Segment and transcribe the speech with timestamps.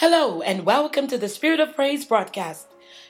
[0.00, 2.68] Hello, and welcome to the Spirit of Praise broadcast.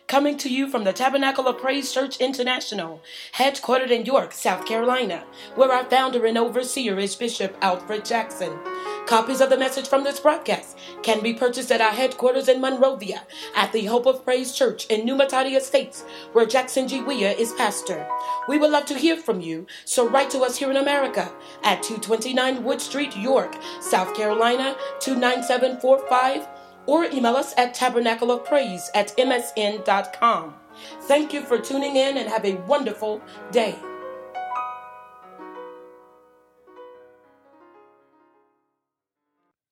[0.08, 3.00] Coming to you from the Tabernacle of Praise Church International,
[3.34, 5.24] headquartered in York, South Carolina,
[5.54, 8.58] where our founder and overseer is Bishop Alfred Jackson.
[9.06, 13.22] Copies of the message from this broadcast can be purchased at our headquarters in Monrovia
[13.54, 16.02] at the Hope of Praise Church in New Matadi Estates,
[16.32, 17.02] where Jackson G.
[17.02, 18.04] Weah is pastor.
[18.48, 21.30] We would love to hear from you, so write to us here in America
[21.62, 26.48] at 229 Wood Street, York, South Carolina 29745
[26.86, 30.54] or email us at tabernacleofpraise at msn.com.
[31.02, 33.20] Thank you for tuning in and have a wonderful
[33.50, 33.76] day.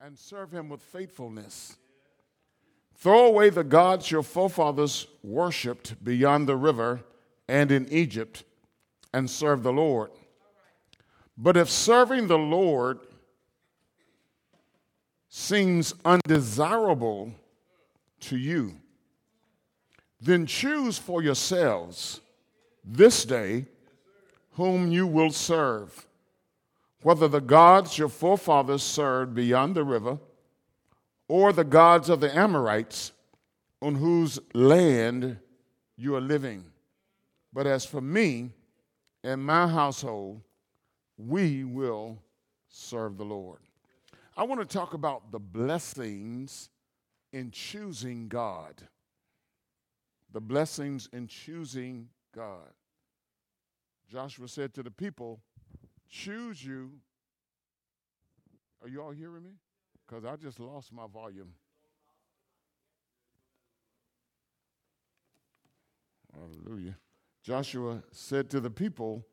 [0.08, 1.76] and serve him with faithfulness.
[2.94, 7.02] Throw away the gods your forefathers worshipped beyond the river
[7.46, 8.42] and in Egypt,
[9.12, 10.10] and serve the Lord.
[11.36, 13.00] But if serving the Lord
[15.28, 17.32] seems undesirable
[18.21, 18.74] to you,
[20.21, 22.21] then choose for yourselves
[22.84, 23.66] this day
[24.52, 26.09] whom you will serve
[27.02, 30.18] whether the gods your forefathers served beyond the river,
[31.29, 33.12] or the gods of the Amorites
[33.80, 35.38] on whose land
[35.96, 36.65] you are living.
[37.52, 38.51] But as for me
[39.23, 40.40] and my household,
[41.16, 42.18] we will
[42.68, 43.60] serve the Lord.
[44.38, 46.70] I want to talk about the blessings
[47.32, 48.82] in choosing God.
[50.32, 52.70] The blessings in choosing God.
[54.09, 55.40] Joshua said to the people,
[56.09, 56.92] choose you.
[58.80, 59.56] Are you all hearing me?
[60.06, 61.52] Because I just lost my volume.
[66.32, 66.97] Hallelujah.
[67.42, 69.26] Joshua said to the people,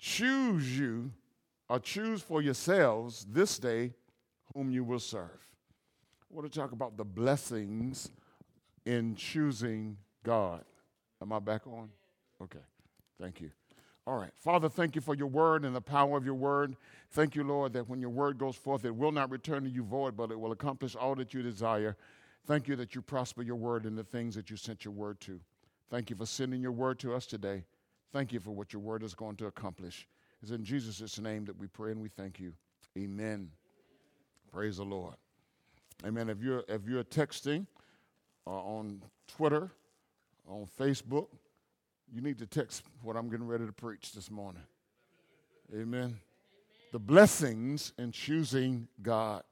[0.00, 1.12] Choose you,
[1.68, 3.92] or choose for yourselves this day
[4.58, 5.46] whom you will serve.
[6.28, 8.10] I want to talk about the blessings
[8.84, 10.64] in choosing God.
[11.22, 11.90] Am I back on?
[12.42, 12.58] Okay.
[13.20, 13.52] Thank you.
[14.04, 14.32] All right.
[14.36, 16.74] Father, thank you for your word and the power of your word.
[17.12, 19.84] Thank you, Lord, that when your word goes forth, it will not return to you
[19.84, 21.96] void, but it will accomplish all that you desire.
[22.44, 25.20] Thank you that you prosper your word in the things that you sent your word
[25.20, 25.38] to.
[25.88, 27.62] Thank you for sending your word to us today.
[28.12, 30.08] Thank you for what your word is going to accomplish.
[30.42, 32.54] It's in Jesus' name that we pray and we thank you.
[32.98, 33.50] Amen.
[34.52, 35.14] Praise the Lord.
[36.06, 36.30] Amen.
[36.30, 37.66] If you're if you're texting
[38.46, 39.70] uh, on Twitter,
[40.48, 41.28] on Facebook,
[42.10, 44.62] you need to text what I'm getting ready to preach this morning.
[45.72, 45.82] Amen.
[45.82, 46.20] Amen.
[46.92, 49.42] The blessings in choosing God.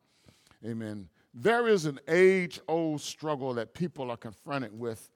[0.65, 1.09] Amen.
[1.35, 5.11] There is an age old struggle that people are confronted with,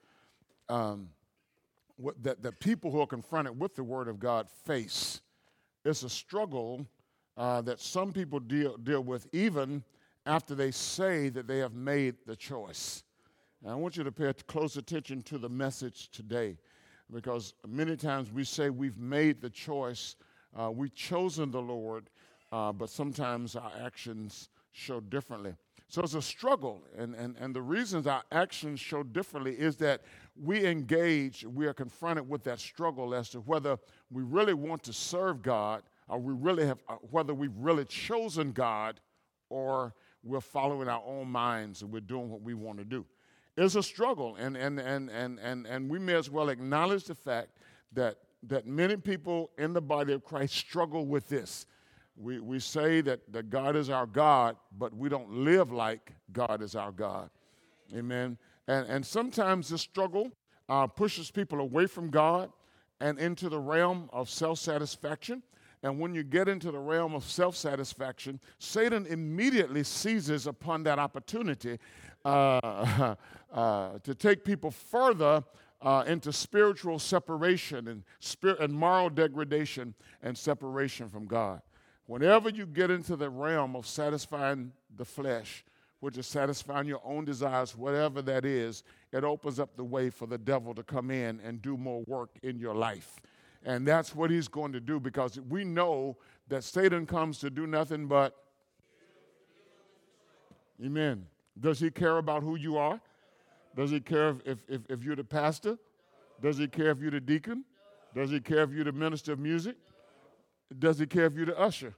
[0.69, 1.09] um,
[1.95, 5.21] what, that, that people who are confronted with the Word of God face.
[5.83, 6.85] It's a struggle
[7.37, 9.83] uh, that some people deal, deal with even
[10.25, 13.03] after they say that they have made the choice.
[13.61, 16.57] And I want you to pay close attention to the message today
[17.11, 20.15] because many times we say we've made the choice,
[20.57, 22.09] uh, we've chosen the Lord,
[22.51, 25.53] uh, but sometimes our actions show differently.
[25.87, 30.01] So it's a struggle, and, and, and the reasons our actions show differently is that
[30.41, 33.77] we engage, we are confronted with that struggle as to whether
[34.09, 35.83] we really want to serve God,
[36.17, 38.99] we really have, uh, whether we've really chosen God,
[39.49, 43.05] or we're following our own minds and we're doing what we want to do
[43.57, 44.35] is a struggle.
[44.37, 47.49] And, and, and, and, and, and we may as well acknowledge the fact
[47.93, 51.65] that, that many people in the body of Christ struggle with this.
[52.15, 56.61] We, we say that, that God is our God, but we don't live like God
[56.61, 57.29] is our God.
[57.95, 58.37] Amen.
[58.67, 60.31] And, and sometimes this struggle
[60.69, 62.51] uh, pushes people away from God
[62.99, 65.41] and into the realm of self satisfaction.
[65.83, 70.99] And when you get into the realm of self satisfaction, Satan immediately seizes upon that
[70.99, 71.79] opportunity
[72.23, 73.15] uh,
[73.53, 75.43] uh, to take people further
[75.81, 78.03] uh, into spiritual separation and,
[78.59, 81.61] and moral degradation and separation from God.
[82.05, 85.63] Whenever you get into the realm of satisfying the flesh,
[86.01, 90.27] which is satisfying your own desires, whatever that is, it opens up the way for
[90.27, 93.21] the devil to come in and do more work in your life.
[93.63, 96.17] And that's what he's going to do because we know
[96.47, 98.35] that Satan comes to do nothing but.
[100.83, 101.27] Amen.
[101.59, 102.99] Does he care about who you are?
[103.75, 105.77] Does he care if, if, if you're the pastor?
[106.41, 107.63] Does he care if you're the deacon?
[108.15, 109.75] Does he care if you're the minister of music?
[110.79, 111.93] Does he care if you're the usher?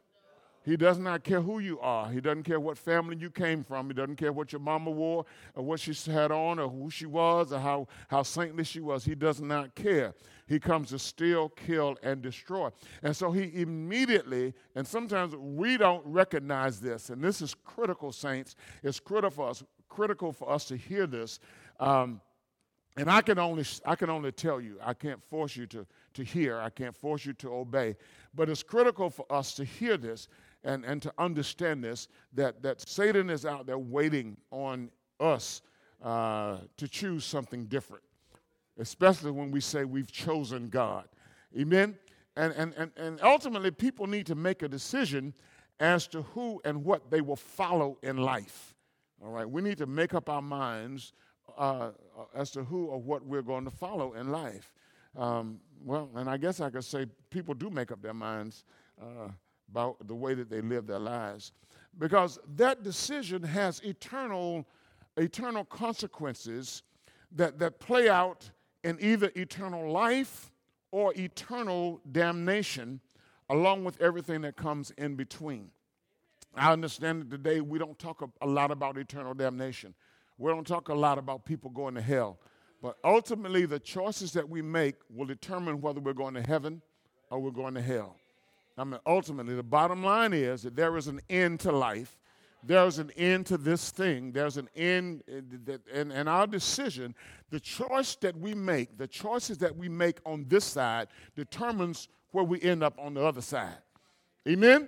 [0.63, 2.10] He does not care who you are.
[2.10, 3.88] He doesn't care what family you came from.
[3.88, 5.25] He doesn't care what your mama wore
[5.56, 9.04] or what she had on or who she was or how, how saintly she was.
[9.04, 10.13] He does not care.
[10.48, 12.69] He comes to steal, kill, and destroy.
[13.01, 18.56] And so he immediately, and sometimes we don't recognize this, and this is critical, saints.
[18.83, 21.39] It's critical for us, critical for us to hear this.
[21.80, 22.21] Um,
[22.95, 24.77] and I can only I can only tell you.
[24.81, 26.59] I can't force you to to hear.
[26.59, 27.95] I can't force you to obey.
[28.36, 30.27] But it's critical for us to hear this
[30.63, 34.89] and, and to understand this that, that Satan is out there waiting on
[35.19, 35.62] us
[36.01, 38.04] uh, to choose something different,
[38.77, 41.07] especially when we say we've chosen God.
[41.57, 41.98] Amen?
[42.36, 45.33] And, and, and, and ultimately, people need to make a decision
[45.80, 48.75] as to who and what they will follow in life.
[49.24, 51.13] All right, we need to make up our minds
[51.57, 51.92] uh,
[52.36, 54.74] as to who or what we're going to follow in life.
[55.16, 58.63] Um, well, and I guess I could say people do make up their minds
[59.01, 59.30] uh,
[59.74, 61.52] about the way that they live their lives
[61.98, 64.68] because that decision has eternal,
[65.18, 66.84] eternal consequences
[67.31, 68.52] that, that play out
[68.84, 70.52] in either eternal life
[70.92, 73.00] or eternal damnation,
[73.50, 75.70] along with everything that comes in between.
[76.56, 79.96] I understand that today we don't talk a lot about eternal damnation.
[80.38, 82.38] We don't talk a lot about people going to hell.
[82.80, 86.84] But ultimately, the choices that we make will determine whether we're going to heaven
[87.31, 88.18] or we're going to hell.
[88.78, 92.18] I mean, ultimately, the bottom line is that there is an end to life.
[92.66, 94.31] There's an end to this thing.
[94.31, 97.14] There's an end, uh, and, and our decision,
[97.50, 102.46] the choice that we make, the choices that we make on this side determines where
[102.46, 103.78] we end up on the other side.
[104.48, 104.88] Amen?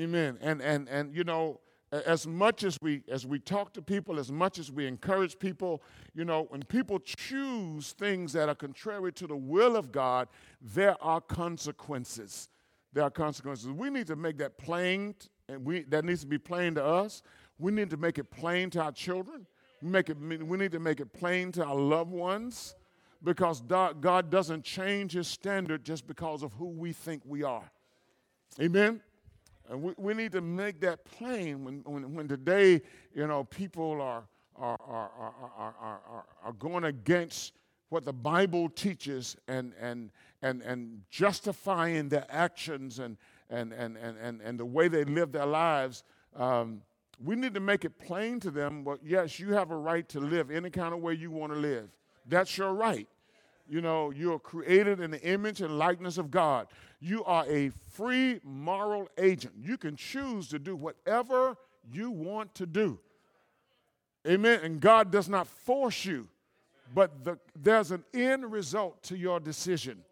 [0.00, 0.38] Amen.
[0.40, 1.60] And, and, and you know,
[2.06, 5.80] as much as we as we talk to people as much as we encourage people
[6.12, 10.26] you know when people choose things that are contrary to the will of god
[10.60, 12.48] there are consequences
[12.94, 13.68] there are consequences.
[13.68, 15.14] We need to make that plain
[15.48, 17.22] and we that needs to be plain to us.
[17.58, 19.46] We need to make it plain to our children.
[19.82, 22.76] We make it we need to make it plain to our loved ones
[23.22, 27.70] because god doesn't change his standard just because of who we think we are.
[28.60, 29.00] Amen?
[29.68, 32.82] And we, we need to make that plain when, when, when today,
[33.14, 34.24] you know, people are,
[34.56, 37.54] are, are, are, are, are, going against
[37.94, 40.10] what the Bible teaches and, and,
[40.42, 43.16] and, and justifying their actions and,
[43.48, 46.02] and, and, and, and, and the way they live their lives.
[46.34, 46.82] Um,
[47.24, 50.18] we need to make it plain to them, but yes, you have a right to
[50.18, 51.88] live any kind of way you want to live.
[52.26, 53.06] That's your right.
[53.68, 56.66] You know, you're created in the image and likeness of God.
[56.98, 59.54] You are a free moral agent.
[59.62, 61.56] You can choose to do whatever
[61.92, 62.98] you want to do.
[64.26, 64.58] Amen.
[64.64, 66.26] And God does not force you,
[66.94, 70.04] but the, there's an end result to your decision.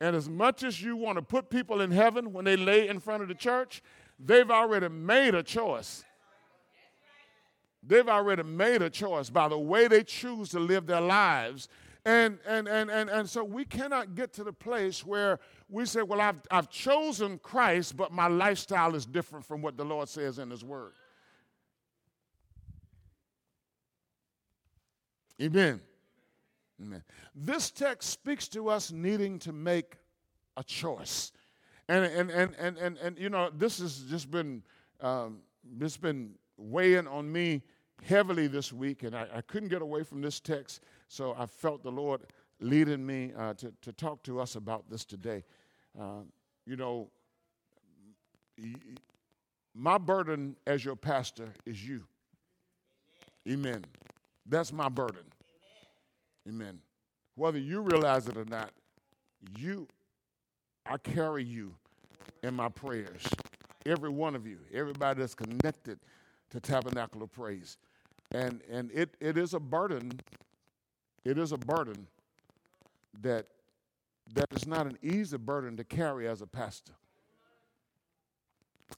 [0.00, 3.00] And as much as you want to put people in heaven when they lay in
[3.00, 3.82] front of the church,
[4.18, 6.04] they've already made a choice.
[7.82, 11.68] They've already made a choice by the way they choose to live their lives
[12.06, 16.02] and, and, and, and, and so we cannot get to the place where we say,
[16.02, 20.38] well, I've, I've chosen Christ, but my lifestyle is different from what the Lord says
[20.38, 20.92] in His Word.
[25.40, 25.80] Amen.
[26.80, 27.02] Amen.
[27.34, 29.96] This text speaks to us needing to make
[30.56, 31.32] a choice.
[31.88, 34.62] And, and, and, and, and, and you know, this has just been,
[35.00, 37.62] um, this been weighing on me
[38.04, 40.82] heavily this week, and I, I couldn't get away from this text.
[41.08, 42.22] So I felt the Lord
[42.60, 45.44] leading me uh, to, to talk to us about this today.
[45.98, 46.22] Uh,
[46.66, 47.10] you know,
[49.74, 52.02] my burden as your pastor is you.
[53.48, 53.84] Amen.
[54.48, 55.24] That's my burden.
[56.48, 56.78] Amen.
[57.34, 58.70] Whether you realize it or not,
[59.58, 59.86] you,
[60.86, 61.74] I carry you
[62.42, 63.26] in my prayers.
[63.84, 65.98] Every one of you, everybody that's connected
[66.50, 67.76] to Tabernacle of Praise.
[68.32, 70.20] And, and it, it is a burden
[71.26, 72.06] it is a burden
[73.20, 73.46] that
[74.34, 76.92] that is not an easy burden to carry as a pastor.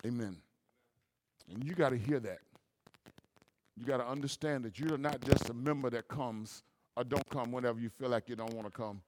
[0.04, 0.36] Amen.
[1.50, 2.40] And you got to hear that.
[3.78, 6.62] You got to understand that you're not just a member that comes
[6.96, 9.00] or don't come whenever you feel like you don't want to come.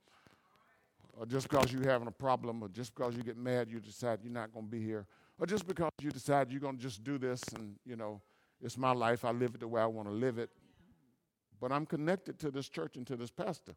[1.15, 4.21] Or just because you're having a problem, or just because you get mad, you decide
[4.23, 5.07] you're not going to be here.
[5.39, 8.21] Or just because you decide you're going to just do this and, you know,
[8.63, 10.51] it's my life, I live it the way I want to live it
[11.61, 13.75] but I'm connected to this church and to this pastor.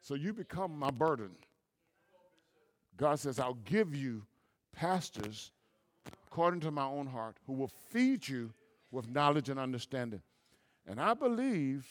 [0.00, 1.30] So you become my burden.
[2.96, 4.22] God says, I'll give you
[4.74, 5.52] pastors
[6.26, 8.52] according to my own heart who will feed you
[8.90, 10.22] with knowledge and understanding.
[10.86, 11.86] And I believe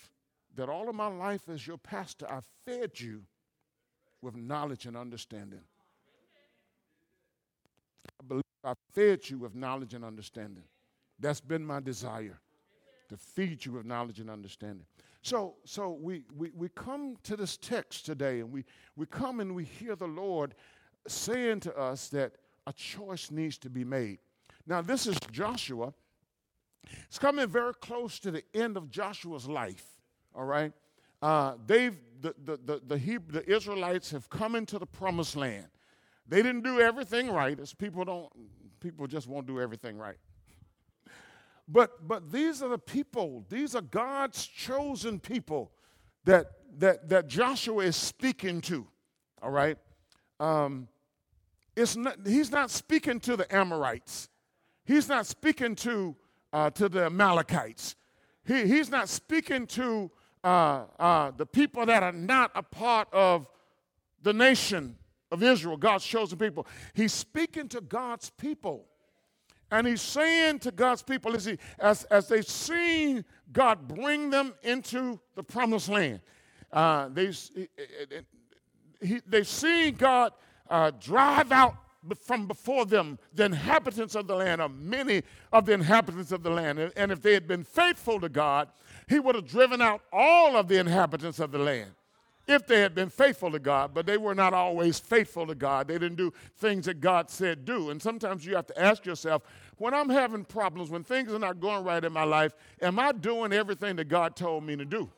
[0.56, 3.24] that all of my life as your pastor, I fed you
[4.22, 5.62] with knowledge and understanding.
[8.20, 10.64] I believe I fed you with knowledge and understanding.
[11.20, 12.40] That's been my desire
[13.10, 14.86] to feed you with knowledge and understanding.
[15.22, 18.64] So, so we, we, we come to this text today and we,
[18.96, 20.56] we come and we hear the Lord
[21.08, 22.34] saying to us that
[22.68, 24.20] a choice needs to be made.
[24.68, 25.94] Now, this is Joshua,
[27.08, 29.86] It's coming very close to the end of Joshua's life,
[30.34, 30.74] all right?
[31.22, 35.68] Uh, they've, the, the, the, the, Hebrew, the Israelites have come into the promised land.
[36.28, 38.30] They didn't do everything right, as people don't,
[38.80, 40.18] people just won't do everything right.
[41.68, 45.72] But, but these are the people, these are God's chosen people
[46.26, 48.88] that, that, that Joshua is speaking to,
[49.42, 49.78] all right?
[50.40, 50.88] Um,
[51.76, 54.30] it's not, he's not speaking to the Amorites.
[54.86, 56.16] He's not speaking to,
[56.56, 57.98] uh, to the Amalekites.
[58.48, 60.10] He, he's not speaking to
[60.42, 63.46] uh, uh, the people that are not a part of
[64.22, 64.96] the nation
[65.32, 66.66] of Israel, God's chosen people.
[66.94, 68.86] He's speaking to God's people.
[69.70, 74.54] And he's saying to God's people, as, he, as, as they've seen God bring them
[74.64, 76.22] into the promised land,
[76.72, 77.32] uh, they,
[79.02, 80.32] he, they've seen God
[80.70, 81.76] uh, drive out
[82.14, 86.50] from before them the inhabitants of the land, or many of the inhabitants of the
[86.50, 86.92] land.
[86.96, 88.70] And if they had been faithful to God,
[89.08, 91.92] he would have driven out all of the inhabitants of the land
[92.48, 95.88] if they had been faithful to God, but they were not always faithful to God.
[95.88, 97.90] They didn't do things that God said do.
[97.90, 99.44] And sometimes you have to ask yourself,
[99.78, 103.12] when I'm having problems, when things are not going right in my life, am I
[103.12, 105.10] doing everything that God told me to do?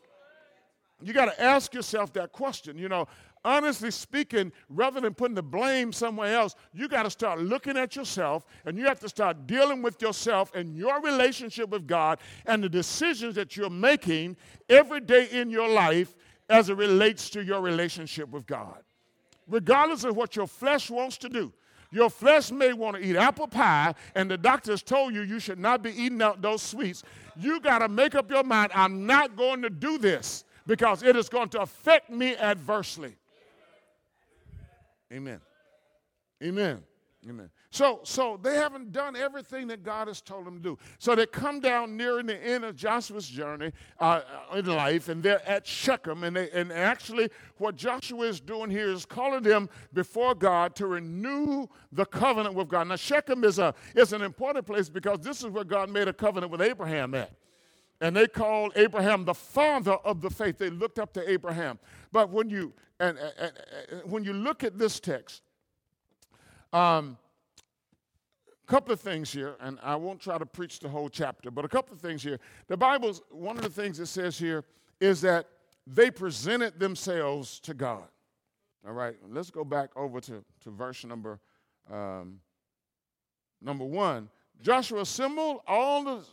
[1.01, 2.77] You got to ask yourself that question.
[2.77, 3.07] You know,
[3.47, 7.95] honestly speaking, rather than putting the blame somewhere else, you got to start looking at
[7.95, 12.61] yourself and you have to start dealing with yourself and your relationship with God and
[12.61, 14.35] the decisions that you're making
[14.67, 16.13] every day in your life
[16.49, 18.83] as it relates to your relationship with God.
[19.47, 21.53] Regardless of what your flesh wants to do,
[21.89, 25.57] your flesh may want to eat apple pie, and the doctors told you you should
[25.57, 27.03] not be eating out those sweets.
[27.37, 31.15] You got to make up your mind I'm not going to do this because it
[31.15, 33.15] is going to affect me adversely.
[35.11, 35.39] Amen.
[36.43, 36.83] Amen.
[37.27, 37.49] Amen.
[37.71, 40.77] So, so they haven't done everything that God has told them to do.
[40.99, 44.21] So they come down nearing the end of Joshua's journey uh,
[44.55, 46.23] in life, and they're at Shechem.
[46.23, 50.87] And, they, and actually, what Joshua is doing here is calling them before God to
[50.87, 52.87] renew the covenant with God.
[52.87, 56.13] Now, Shechem is, a, is an important place because this is where God made a
[56.13, 57.31] covenant with Abraham at.
[57.99, 60.57] And they called Abraham the father of the faith.
[60.57, 61.79] They looked up to Abraham.
[62.11, 63.51] But when you, and, and,
[63.91, 65.41] and when you look at this text,
[66.73, 67.17] um,
[68.67, 71.69] couple of things here, and I won't try to preach the whole chapter, but a
[71.69, 72.39] couple of things here.
[72.67, 74.65] The Bible's one of the things it says here
[74.99, 75.47] is that
[75.87, 78.03] they presented themselves to God.
[78.85, 81.39] All right, let's go back over to, to verse number
[81.91, 82.41] um,
[83.61, 84.29] number one.
[84.61, 86.25] Joshua assembled all the,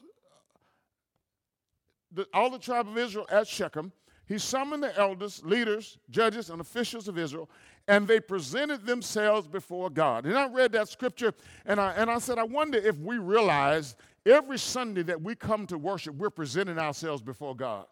[2.14, 3.92] the all the tribe of Israel at Shechem.
[4.26, 7.50] He summoned the elders, leaders, judges, and officials of Israel,
[7.88, 10.24] and they presented themselves before God.
[10.24, 11.34] And I read that scripture
[11.66, 15.66] and I, and I said, I wonder if we realize every Sunday that we come
[15.66, 17.84] to worship, we're presenting ourselves before God.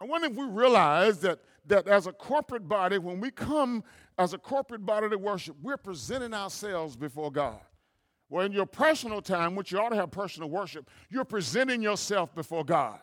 [0.00, 3.84] I wonder if we realize that, that as a corporate body, when we come
[4.18, 7.60] as a corporate body to worship, we're presenting ourselves before God.
[8.30, 12.32] Well, in your personal time, which you ought to have personal worship, you're presenting yourself
[12.34, 13.00] before God.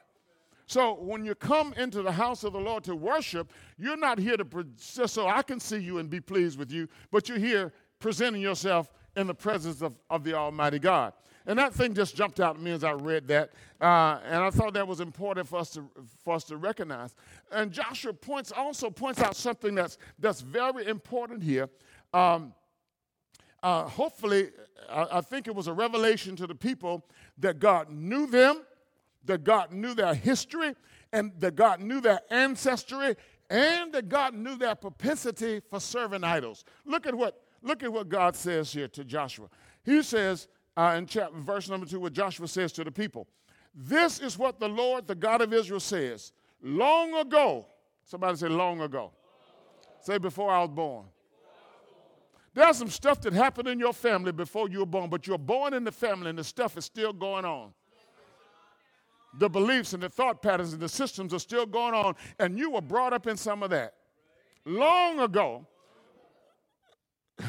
[0.67, 4.37] So when you come into the house of the Lord to worship, you're not here
[4.37, 4.45] to
[4.95, 8.41] just so I can see you and be pleased with you, but you're here presenting
[8.41, 11.13] yourself in the presence of, of the Almighty God.
[11.45, 14.49] And that thing just jumped out at me as I read that, uh, and I
[14.49, 15.89] thought that was important for us to
[16.21, 17.15] for us to recognize.
[17.53, 21.69] And Joshua points also points out something that's that's very important here.
[22.13, 22.53] Um,
[23.67, 24.49] uh, hopefully,
[24.89, 27.05] I, I think it was a revelation to the people
[27.39, 28.61] that God knew them
[29.25, 30.73] that God knew their history
[31.11, 33.15] and that God knew their ancestry
[33.49, 36.63] and that God knew their propensity for serving idols.
[36.85, 39.47] Look at what, look at what God says here to Joshua.
[39.83, 40.47] He says
[40.77, 43.27] uh, in chapter, verse number two, what Joshua says to the people
[43.75, 46.31] This is what the Lord, the God of Israel, says.
[46.61, 47.67] Long ago,
[48.05, 49.11] somebody say, long ago.
[49.99, 51.05] Say, before I was born.
[52.57, 55.75] There's some stuff that happened in your family before you were born, but you're born
[55.75, 57.71] in the family and the stuff is still going on
[59.37, 62.71] the beliefs and the thought patterns and the systems are still going on, and you
[62.71, 63.93] were brought up in some of that.
[64.65, 65.67] Long ago,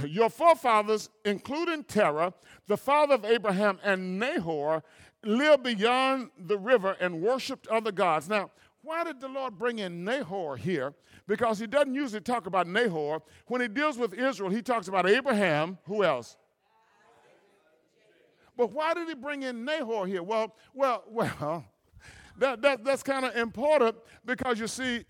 [0.07, 2.35] your forefathers, including Terah,
[2.67, 4.83] the father of Abraham, and Nahor,
[5.25, 8.29] lived beyond the river and worshiped other gods.
[8.29, 8.51] Now,
[8.89, 10.95] why did the Lord bring in Nahor here?
[11.27, 13.21] Because he doesn't usually talk about Nahor.
[13.47, 15.77] When he deals with Israel, he talks about Abraham.
[15.85, 16.39] Who else?
[18.57, 20.23] But why did he bring in Nahor here?
[20.23, 21.67] Well, well, well,
[22.39, 25.05] that, that, that's kind of important because you see,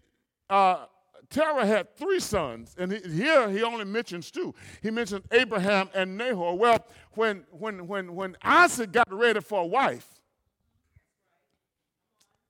[0.50, 0.86] uh,
[1.30, 4.56] Terah had three sons, and he, here he only mentions two.
[4.82, 6.58] He mentions Abraham and Nahor.
[6.58, 10.17] Well, when, when, when, when Isaac got ready for a wife,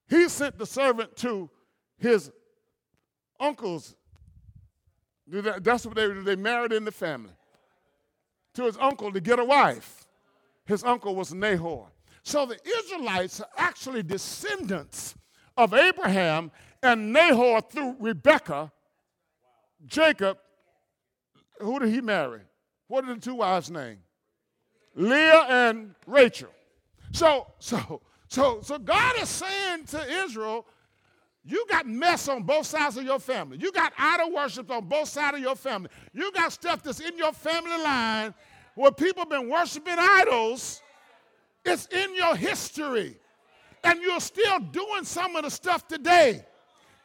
[0.09, 1.51] he sent the servant to
[1.99, 2.31] his
[3.39, 3.95] uncle's.
[5.27, 7.33] That's what they, they married in the family.
[8.55, 10.07] To his uncle to get a wife.
[10.65, 11.87] His uncle was Nahor.
[12.23, 15.15] So the Israelites are actually descendants
[15.57, 16.51] of Abraham
[16.83, 18.73] and Nahor through Rebekah,
[19.87, 20.39] Jacob.
[21.61, 22.43] Who did he marry?
[22.87, 23.99] What are the two wives' name?
[24.95, 26.51] Leah and Rachel.
[27.13, 30.67] So, so, so, so God is saying to Israel,
[31.45, 33.57] you got mess on both sides of your family.
[33.59, 35.89] You got idol worship on both sides of your family.
[36.13, 38.35] You got stuff that's in your family line
[38.75, 40.83] where people have been worshiping idols.
[41.65, 43.17] It's in your history.
[43.83, 46.45] And you're still doing some of the stuff today.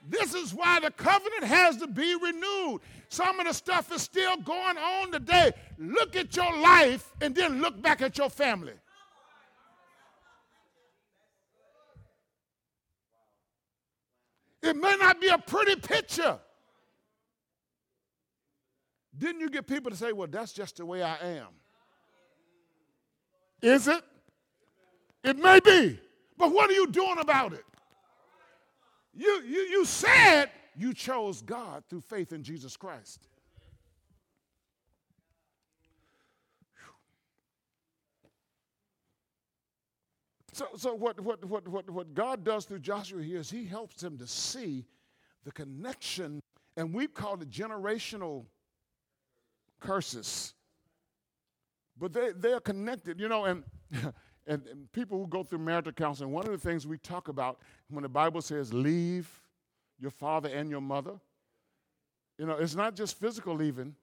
[0.10, 2.82] This is why the covenant has to be renewed.
[3.08, 5.54] Some of the stuff is still going on today.
[5.78, 8.74] Look at your life and then look back at your family.
[14.64, 16.40] It may not be a pretty picture.
[19.18, 21.50] Didn't you get people to say, well, that's just the way I am?
[23.62, 24.02] Is it?
[25.24, 26.00] It may be.
[26.38, 27.66] But what are you doing about it?
[29.14, 33.28] You, you, you said you chose God through faith in Jesus Christ.
[40.54, 44.04] So, so what, what, what, what, what God does through Joshua here is he helps
[44.04, 44.86] him to see
[45.44, 46.40] the connection,
[46.78, 48.46] and we call it generational
[49.80, 50.54] curses.
[52.00, 53.64] But they, they are connected, you know, and,
[54.48, 57.60] and, and people who go through marital counseling, one of the things we talk about
[57.90, 59.42] when the Bible says leave
[60.00, 61.14] your father and your mother,
[62.38, 63.96] you know, it's not just physical leaving,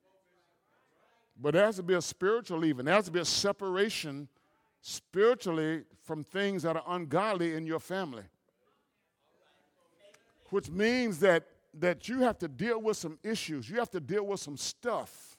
[1.41, 2.85] but there has to be a spiritual leaving.
[2.85, 4.29] There has to be a separation
[4.81, 8.25] spiritually from things that are ungodly in your family.
[10.51, 14.27] Which means that, that you have to deal with some issues, you have to deal
[14.27, 15.37] with some stuff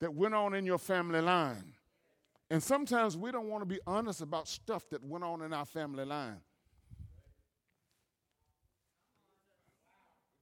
[0.00, 1.74] that went on in your family line.
[2.50, 5.66] And sometimes we don't want to be honest about stuff that went on in our
[5.66, 6.40] family line.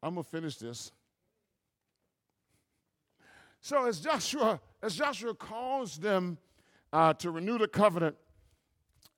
[0.02, 0.92] I'm going to finish this.
[3.60, 6.38] So as Joshua, as Joshua calls them
[6.92, 8.16] uh, to renew the covenant,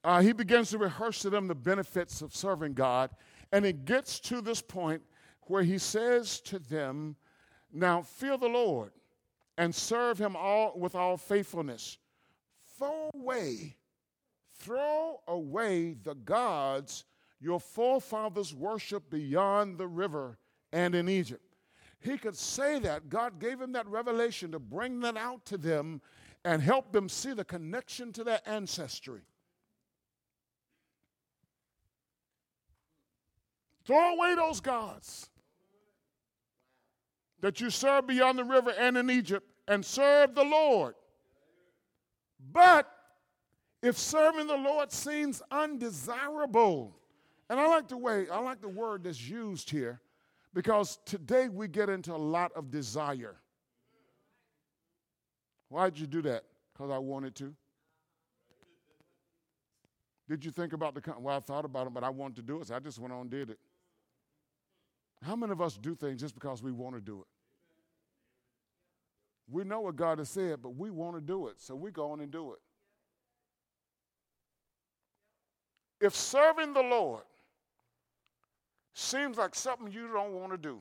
[0.04, 3.10] uh, he begins to rehearse to them the benefits of serving God.
[3.52, 5.02] And it gets to this point
[5.42, 7.16] where he says to them,
[7.72, 8.92] Now fear the Lord
[9.56, 11.98] and serve him all with all faithfulness.
[12.78, 13.76] Throw away,
[14.60, 17.04] throw away the gods
[17.40, 20.38] your forefathers worshiped beyond the river
[20.72, 21.42] and in Egypt.
[22.00, 23.08] He could say that.
[23.08, 26.00] God gave him that revelation to bring that out to them
[26.44, 29.22] and help them see the connection to their ancestry.
[33.84, 35.28] Throw away those gods
[37.40, 40.94] that you serve beyond the river and in Egypt and serve the Lord.
[42.52, 42.90] But
[43.82, 46.96] if serving the Lord seems undesirable,
[47.48, 50.00] and I like the way, I like the word that's used here
[50.52, 53.36] because today we get into a lot of desire.
[55.68, 56.44] Why'd you do that?
[56.72, 57.54] Because I wanted to.
[60.28, 62.60] Did you think about the, well, I thought about it, but I wanted to do
[62.60, 63.58] it, so I just went on and did it.
[65.22, 67.26] How many of us do things just because we want to do it?
[69.50, 72.10] We know what God has said, but we want to do it, so we go
[72.10, 72.58] on and do it.
[76.00, 77.24] If serving the Lord
[78.92, 80.80] seems like something you don't want to do,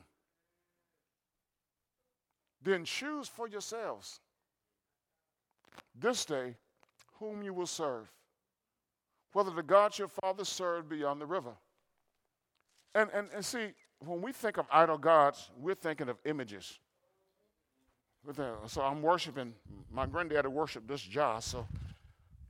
[2.62, 4.20] then choose for yourselves
[6.00, 6.56] this day
[7.20, 8.12] whom you will serve,
[9.34, 11.54] whether the gods your father served beyond the river.
[12.94, 16.80] And, and, and see, when we think of idol gods, we're thinking of images.
[18.68, 19.54] So I'm worshiping,
[19.92, 21.66] my granddad worshiped this Jah, so,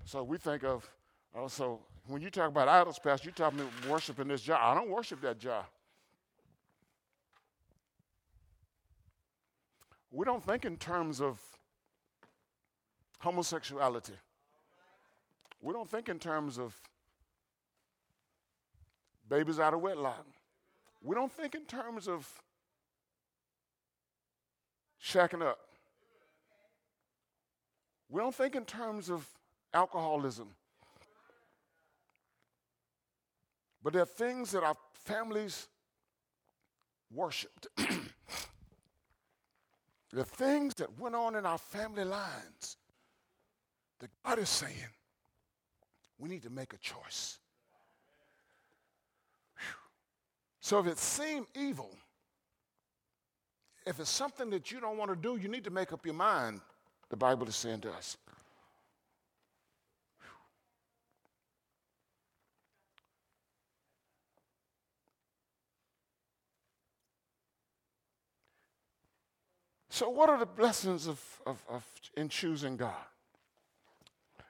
[0.06, 0.90] so we think of,
[1.38, 4.58] uh, so when you talk about idols, Pastor, you're talking about worshiping this Jah.
[4.60, 5.66] I don't worship that Jah.
[10.10, 11.40] We don't think in terms of
[13.20, 14.14] homosexuality.
[15.62, 16.76] We don't think in terms of
[19.30, 20.26] babies out of wedlock.
[21.02, 22.28] We don't think in terms of
[25.04, 25.60] shacking up.
[28.10, 29.28] We don't think in terms of
[29.74, 30.48] alcoholism.
[33.84, 35.68] But there are things that our families
[37.14, 37.68] worshiped.
[40.12, 42.78] the things that went on in our family lines,
[44.00, 44.74] that God is saying,
[46.20, 47.38] we need to make a choice.
[50.60, 51.90] So if it seemed evil,
[53.86, 56.16] if it's something that you don't want to do, you need to make up your
[56.16, 56.60] mind,
[57.10, 58.18] the Bible is saying to us.
[69.90, 71.84] So, what are the blessings of, of, of
[72.16, 72.94] in choosing God?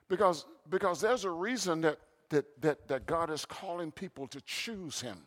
[0.09, 5.01] Because, because there's a reason that, that, that, that God is calling people to choose
[5.01, 5.17] Him.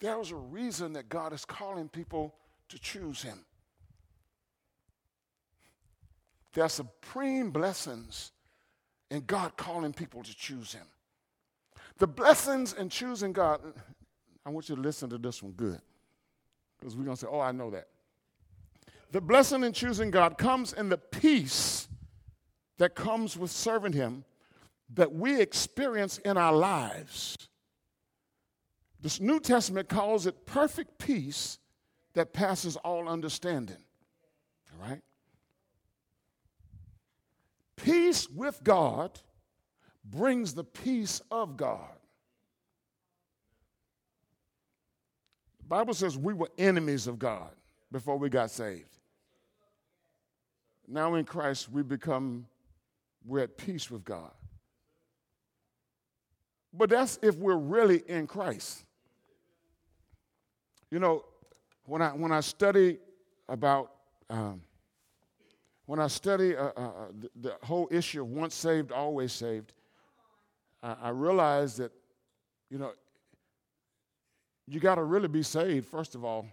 [0.00, 2.34] There's a reason that God is calling people
[2.68, 3.44] to choose Him.
[6.52, 8.32] There are supreme blessings
[9.10, 10.86] in God calling people to choose Him.
[11.98, 13.60] The blessings in choosing God,
[14.44, 15.80] I want you to listen to this one good.
[16.78, 17.88] Because we're going to say, oh, I know that.
[19.12, 21.85] The blessing in choosing God comes in the peace
[22.78, 24.24] that comes with serving Him
[24.94, 27.36] that we experience in our lives.
[29.00, 31.58] This New Testament calls it perfect peace
[32.14, 33.76] that passes all understanding.
[34.72, 35.02] All right?
[37.76, 39.18] Peace with God
[40.04, 41.90] brings the peace of God.
[45.58, 47.50] The Bible says we were enemies of God
[47.90, 48.98] before we got saved.
[50.88, 52.46] Now in Christ, we become,
[53.26, 54.30] we're at peace with God.
[56.72, 58.84] But that's if we're really in Christ.
[60.90, 61.24] You know,
[61.84, 62.98] when I, when I study
[63.48, 63.90] about,
[64.30, 64.60] um,
[65.86, 69.72] when I study uh, uh, uh, the, the, whole issue of once saved, always saved,
[70.82, 71.92] I, I realize that,
[72.70, 72.92] you know,
[74.68, 76.46] you got to really be saved, first of all,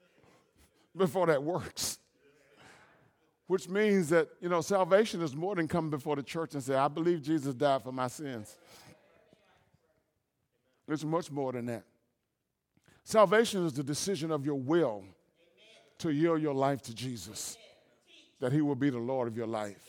[0.96, 1.98] before that works.
[3.50, 6.76] Which means that, you know, salvation is more than coming before the church and say,
[6.76, 8.56] I believe Jesus died for my sins.
[10.86, 11.82] It's much more than that.
[13.02, 15.02] Salvation is the decision of your will
[15.98, 17.58] to yield your life to Jesus,
[18.38, 19.84] that He will be the Lord of your life.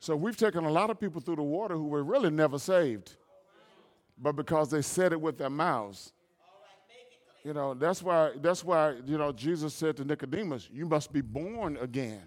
[0.00, 3.14] So we've taken a lot of people through the water who were really never saved,
[4.18, 6.12] but because they said it with their mouths.
[7.44, 11.20] You know, that's why, that's why, you know, Jesus said to Nicodemus, You must be
[11.20, 12.26] born again.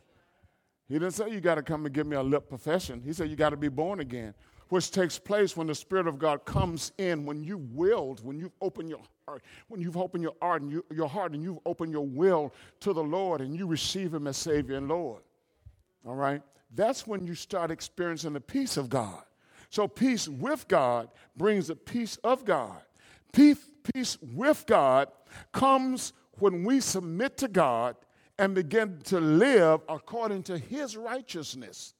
[0.88, 3.02] He didn't say you got to come and give me a lip profession.
[3.04, 4.34] He said you got to be born again
[4.70, 8.56] which takes place when the Spirit of God comes in, when you willed, when you've
[8.62, 11.92] opened your heart, when you've opened your heart and you, your heart and you've opened
[11.92, 15.22] your will to the Lord and you receive Him as Savior and Lord.
[16.06, 16.42] All right?
[16.76, 19.24] That's when you start experiencing the peace of God.
[19.70, 22.82] So, peace with God brings the peace of God.
[23.34, 23.60] Peace,
[23.94, 25.10] peace with God
[25.52, 27.96] comes when we submit to God
[28.40, 31.94] and begin to live according to His righteousness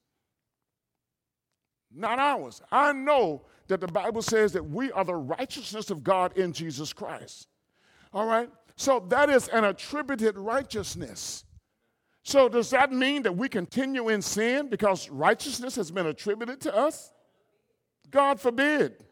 [1.94, 2.62] not ours.
[2.72, 6.94] I know that the Bible says that we are the righteousness of God in Jesus
[6.94, 7.48] Christ.
[8.14, 8.50] All right?
[8.76, 11.44] So that is an attributed righteousness.
[12.24, 16.76] So does that mean that we continue in sin because righteousness has been attributed to
[16.76, 17.12] us?
[18.10, 19.04] God forbid.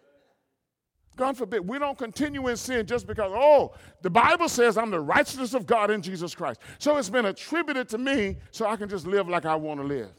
[1.15, 1.67] God forbid.
[1.67, 5.65] We don't continue in sin just because, oh, the Bible says I'm the righteousness of
[5.65, 6.59] God in Jesus Christ.
[6.77, 9.85] So it's been attributed to me so I can just live like I want to
[9.85, 10.11] live.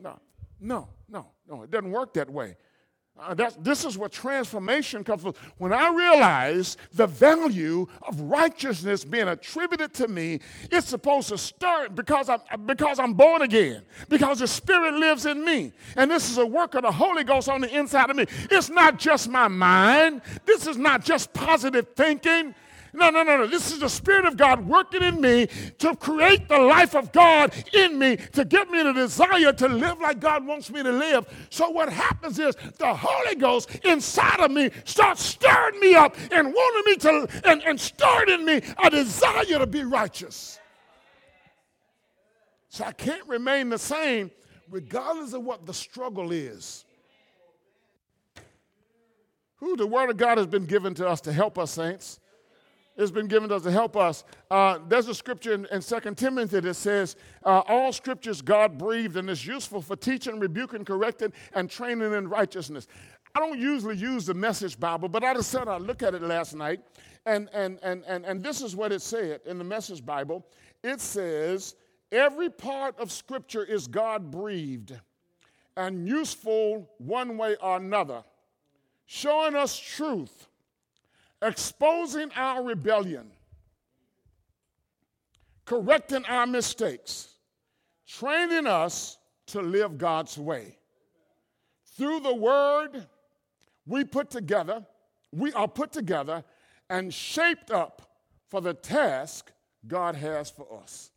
[0.00, 0.18] No,
[0.60, 1.28] no, no.
[1.52, 2.56] No, it doesn't work that way.
[3.18, 5.34] Uh, this is what transformation comes from.
[5.58, 11.94] When I realize the value of righteousness being attributed to me, it's supposed to start
[11.94, 15.72] because I'm, because I'm born again, because the Spirit lives in me.
[15.96, 18.26] And this is a work of the Holy Ghost on the inside of me.
[18.50, 22.54] It's not just my mind, this is not just positive thinking.
[22.94, 23.46] No, no, no, no.
[23.46, 27.52] This is the Spirit of God working in me to create the life of God
[27.72, 31.26] in me, to give me the desire to live like God wants me to live.
[31.48, 36.52] So, what happens is the Holy Ghost inside of me starts stirring me up and
[36.52, 40.60] wanting me to, and, and starting in me a desire to be righteous.
[42.68, 44.30] So, I can't remain the same
[44.68, 46.84] regardless of what the struggle is.
[49.56, 52.18] Who the Word of God has been given to us to help us, saints
[53.02, 54.24] has been given to us to help us.
[54.50, 59.16] Uh, there's a scripture in, in 2 Timothy that says, uh, All scriptures God breathed
[59.16, 62.86] and is useful for teaching, rebuking, correcting, and training in righteousness.
[63.34, 66.54] I don't usually use the message Bible, but I decided I'd look at it last
[66.54, 66.80] night,
[67.24, 70.46] and, and, and, and, and this is what it said in the message Bible.
[70.82, 71.74] It says,
[72.10, 74.92] Every part of scripture is God breathed
[75.76, 78.22] and useful one way or another,
[79.06, 80.48] showing us truth
[81.42, 83.30] exposing our rebellion,
[85.64, 87.34] correcting our mistakes,
[88.06, 90.78] training us to live God's way.
[91.96, 93.06] Through the word
[93.86, 94.86] we put together,
[95.32, 96.44] we are put together
[96.88, 98.02] and shaped up
[98.48, 99.50] for the task
[99.86, 101.10] God has for us.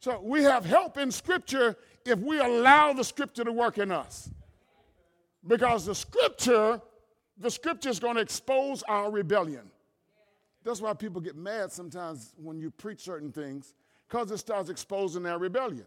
[0.00, 4.28] So we have help in Scripture if we allow the Scripture to work in us.
[5.46, 6.80] Because the Scripture,
[7.38, 9.70] the Scripture is going to expose our rebellion.
[10.64, 13.74] That's why people get mad sometimes when you preach certain things,
[14.08, 15.84] because it starts exposing their rebellion.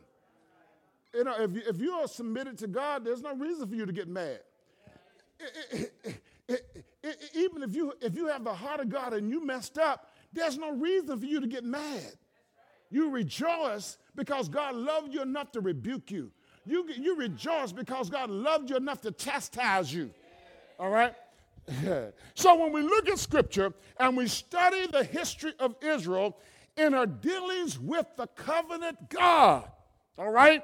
[1.13, 3.85] You know, if you, if you are submitted to God, there's no reason for you
[3.85, 4.39] to get mad.
[5.39, 5.91] It,
[6.47, 6.65] it,
[7.03, 10.11] it, even if you if you have the heart of God and you messed up,
[10.33, 12.13] there's no reason for you to get mad.
[12.89, 16.31] You rejoice because God loved you enough to rebuke you.
[16.65, 20.11] You, you rejoice because God loved you enough to chastise you.
[20.79, 21.13] All right?
[22.33, 26.37] so when we look at scripture and we study the history of Israel
[26.77, 29.69] in her dealings with the covenant God,
[30.17, 30.63] all right?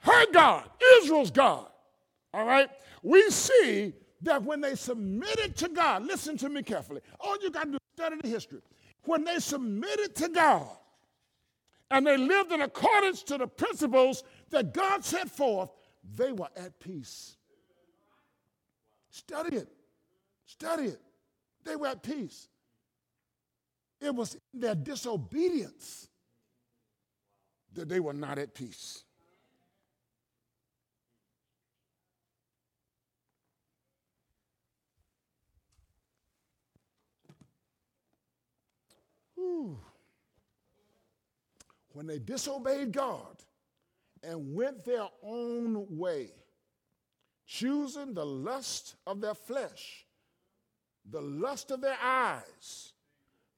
[0.00, 1.66] Her God, Israel's God,
[2.34, 2.68] all right?
[3.02, 7.00] We see that when they submitted to God, listen to me carefully.
[7.20, 8.60] All you got to do is study the history.
[9.04, 10.68] When they submitted to God
[11.90, 15.70] and they lived in accordance to the principles that God set forth,
[16.16, 17.36] they were at peace.
[19.12, 19.68] Study it.
[20.46, 21.00] Study it.
[21.64, 22.48] They were at peace.
[24.00, 26.08] It was their disobedience
[27.74, 29.04] that they were not at peace.
[41.92, 43.36] When they disobeyed God
[44.22, 46.30] and went their own way,
[47.46, 50.06] choosing the lust of their flesh,
[51.08, 52.92] the lust of their eyes,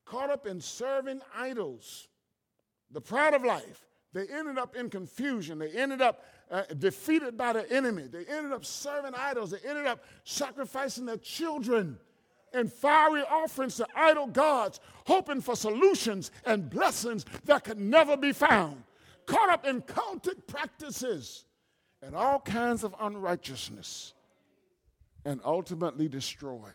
[0.05, 2.09] caught up in serving idols,
[2.91, 5.59] the pride of life, they ended up in confusion.
[5.59, 8.05] They ended up uh, defeated by the enemy.
[8.05, 9.51] They ended up serving idols.
[9.51, 11.99] They ended up sacrificing their children
[12.55, 18.33] and fiery offerings to idol gods, hoping for solutions and blessings that could never be
[18.33, 18.85] found,
[19.27, 21.45] caught up in cultic practices
[22.05, 24.15] and all kinds of unrighteousness,
[25.25, 26.75] and ultimately destroyed.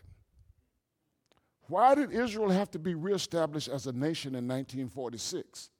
[1.68, 5.70] Why did Israel have to be reestablished as a nation in 1946?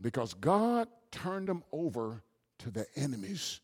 [0.00, 2.22] Because God turned them over
[2.58, 3.60] to the enemies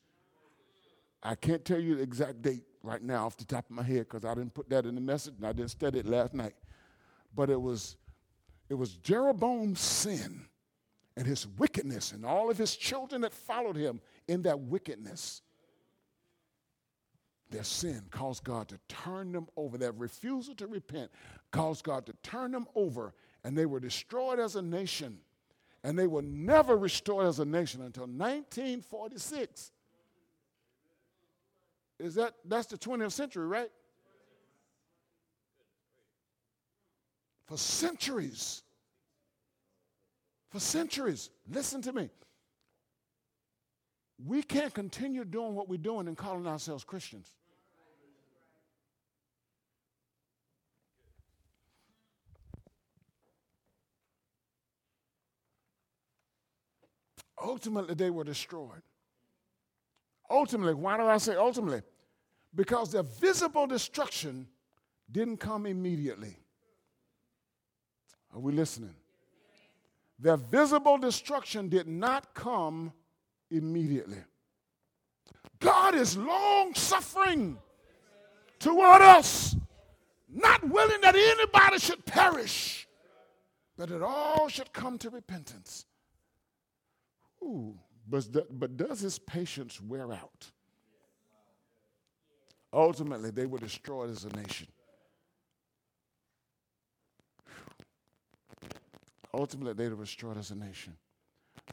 [1.22, 4.06] I can't tell you the exact date right now off the top of my head
[4.08, 6.54] because I didn't put that in the message and I didn't study it last night.
[7.34, 7.96] But it was
[8.68, 10.46] it was Jeroboam's sin
[11.16, 15.42] and his wickedness and all of his children that followed him in that wickedness.
[17.50, 19.78] Their sin caused God to turn them over.
[19.78, 21.10] Their refusal to repent
[21.50, 25.18] caused God to turn them over, and they were destroyed as a nation.
[25.82, 29.70] And they were never restored as a nation until 1946
[31.98, 33.70] is that that's the 20th century, right?
[37.48, 38.62] For centuries.
[40.50, 41.30] For centuries.
[41.50, 42.10] Listen to me.
[44.24, 47.28] We can't continue doing what we're doing and calling ourselves Christians.
[57.42, 58.82] Ultimately, they were destroyed.
[60.28, 61.80] Ultimately, why do I say ultimately?
[62.54, 64.48] Because the visible destruction
[65.10, 66.36] didn't come immediately.
[68.34, 68.94] Are we listening?
[70.18, 72.92] The visible destruction did not come
[73.50, 74.18] immediately.
[75.60, 77.58] God is long suffering
[78.58, 79.56] toward us,
[80.28, 82.86] not willing that anybody should perish,
[83.76, 85.86] but that all should come to repentance.
[87.42, 87.78] Ooh.
[88.08, 90.50] But, but does his patience wear out?
[92.72, 94.66] Ultimately, they were destroyed as a nation.
[99.38, 100.94] Ultimately, they destroyed as a nation.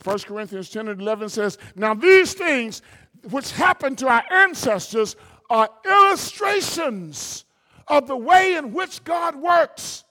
[0.04, 2.82] 1 Corinthians 10 and 11 says, Now these things
[3.30, 5.16] which happened to our ancestors
[5.50, 7.46] are illustrations
[7.88, 10.04] of the way in which God works.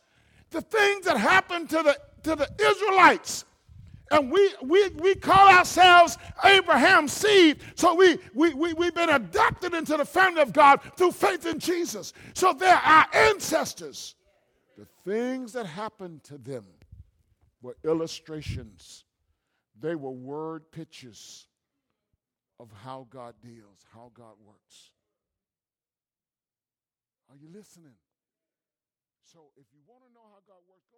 [0.51, 3.45] The things that happened to the, to the Israelites
[4.11, 7.61] and we, we, we call ourselves Abraham's seed.
[7.75, 11.59] So we, we, we, we've been adopted into the family of God through faith in
[11.59, 12.13] Jesus.
[12.35, 14.15] So they're our ancestors.
[14.77, 16.65] The things that happened to them
[17.65, 19.05] were illustrations,
[19.81, 21.49] they were word pictures
[22.61, 24.93] of how God deals, how God works.
[27.31, 27.97] Are you listening?
[29.25, 30.93] So if you want to know how God works,